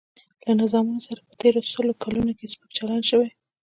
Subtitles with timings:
[0.47, 3.29] له نظامونو سره په تېرو سلو کلونو کې سپک چلن شوی.